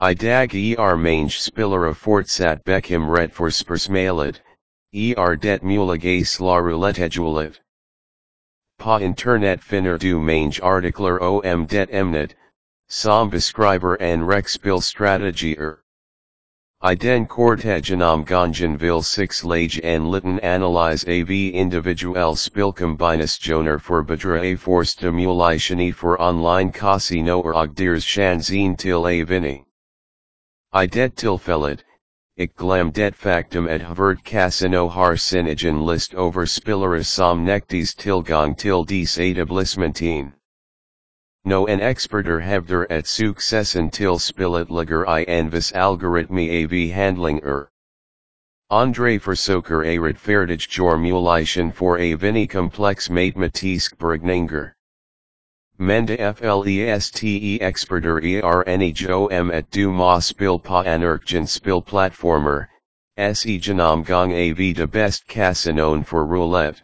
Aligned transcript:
I 0.00 0.14
dag 0.14 0.54
er 0.54 0.96
mange 0.96 1.28
spillere 1.28 1.92
fortsat 1.92 2.64
Beckham 2.64 3.08
ret 3.08 3.32
for 3.32 3.50
spursmalet, 3.50 4.40
er 4.94 5.34
det 5.34 5.64
muliges 5.64 6.38
la 6.38 6.60
roulettejulet. 6.60 7.58
Pa 8.78 8.98
internet 8.98 9.60
finner 9.60 9.98
du 9.98 10.20
mange 10.20 10.62
artikler 10.62 11.18
om 11.20 11.66
det 11.66 11.88
emnet, 11.90 12.36
som 12.88 13.28
beskriver 13.28 13.96
en 13.96 14.22
rekspilstrategier. 14.22 15.78
I 16.80 16.94
den 16.94 17.26
korte 17.26 17.80
genomgången 17.82 18.78
vil 18.78 19.02
6 19.02 19.44
lage 19.44 19.84
en 19.84 20.12
liten 20.12 20.38
analyse 20.44 21.08
av 21.08 21.28
individuelle 21.28 22.36
spilkombinationer 22.36 23.80
for 23.80 24.04
bedre 24.04 24.56
for 24.56 24.84
stimulationi 24.84 25.90
for 25.92 26.16
online 26.22 26.70
casinoer 26.70 27.52
og 27.52 27.76
deres 27.76 28.04
chansen 28.04 28.76
til 28.76 29.04
a 29.04 29.22
vini. 29.24 29.64
I 30.78 30.86
det 30.86 31.16
tilfellet, 31.16 31.82
ik 32.36 32.54
glam 32.54 32.92
det 32.92 33.16
factum 33.16 33.66
at 33.66 33.80
hvert 33.80 34.22
casino 34.24 34.86
har 34.86 35.16
sin 35.16 35.48
egen 35.48 35.84
list 35.84 36.14
over 36.14 36.46
spillere 36.46 37.04
som 37.04 37.44
nektes 37.44 37.94
tilgang 37.94 38.54
til 38.56 38.84
des 38.84 39.18
etablissementen. 39.18 40.34
No 41.44 41.66
en 41.66 41.80
experter 41.80 42.38
hevder 42.38 42.86
at 42.90 43.08
successen 43.08 43.90
til 43.90 44.20
spillet 44.20 44.70
ligger 44.70 45.04
i 45.18 45.24
en 45.28 45.50
vis 45.52 45.72
algoritmi 45.72 46.48
av 46.62 46.92
handling 46.92 47.40
er. 47.42 47.70
Andre 48.70 49.18
forsoker 49.18 49.82
a 49.82 49.98
retferdig 49.98 50.62
formulation 50.62 51.72
for 51.72 51.98
a 51.98 52.14
vini 52.14 52.46
complex 52.46 53.08
matematisk 53.10 53.98
bergninger. 53.98 54.77
Menda 55.80 56.34
fleste 56.34 57.60
experter 57.60 58.18
erne 58.18 59.30
om 59.30 59.50
at 59.52 59.70
du 59.70 59.92
ma 59.92 60.18
spil 60.18 60.58
pa 60.58 60.82
anerkjen 60.82 61.46
spil 61.46 61.80
platformer, 61.80 62.68
se 63.16 63.60
genomgang 63.60 64.32
av 64.32 64.56
de 64.56 64.86
best 64.88 65.28
casinoen 65.28 66.04
for 66.04 66.26
roulette. 66.26 66.82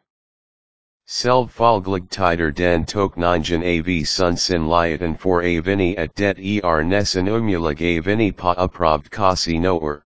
Selv 1.06 1.50
folglig 1.50 2.08
tider 2.08 2.52
den 2.52 2.86
tokningen 2.86 3.64
av 3.64 4.04
sunsin 4.04 4.68
lieten 4.68 5.18
for 5.18 5.42
a 5.42 5.58
vini 5.58 5.96
at 5.98 6.14
det 6.14 6.38
er 6.38 6.84
nessen 6.84 7.26
umulig 7.26 7.82
a 7.82 8.00
vini 8.00 8.30
pa 8.30 8.54
approved 8.56 9.10
casinoer. 9.10 10.02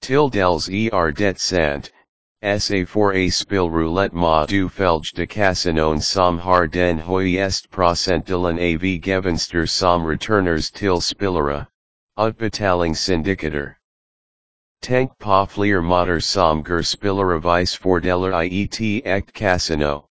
Tildels 0.00 0.70
er 0.70 1.12
det 1.12 1.38
sant, 1.38 1.92
sa 2.42 2.84
for 2.84 3.12
a 3.14 3.28
spill 3.30 3.70
roulette 3.70 4.12
ma 4.12 4.46
du 4.46 4.68
felge 4.68 5.14
de 5.14 5.26
casinoen 5.26 6.00
som 6.02 6.38
har 6.38 6.66
den 6.66 6.98
høyest 6.98 7.70
procentdelen 7.70 8.58
av 8.58 8.82
gevinster 8.82 9.66
som 9.66 10.04
returners 10.04 10.72
til 10.72 11.00
spillere, 11.00 11.68
utbetalingsindicator. 12.18 13.76
Tank 14.82 15.16
pa 15.20 15.44
fler 15.44 15.80
motor 15.80 16.18
som 16.18 16.64
ger 16.64 16.82
spillere 16.82 17.40
vice 17.40 17.78
fordeler 17.78 18.34
i 18.42 19.02
et 19.04 19.32
casino. 19.32 20.04